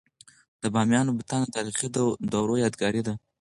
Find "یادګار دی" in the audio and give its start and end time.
2.63-3.13